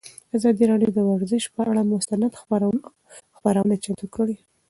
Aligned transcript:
ازادي 0.37 0.63
راډیو 0.71 0.89
د 0.93 0.99
ورزش 1.09 1.43
پر 1.55 1.65
اړه 1.71 1.83
مستند 1.91 2.31
خپرونه 3.39 3.75
چمتو 3.83 4.07
کړې. 4.15 4.35